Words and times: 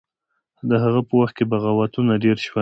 د 0.69 0.71
هغه 0.83 1.01
په 1.07 1.13
وخت 1.19 1.33
کې 1.37 1.45
بغاوتونه 1.51 2.13
ډیر 2.23 2.37
شول. 2.45 2.59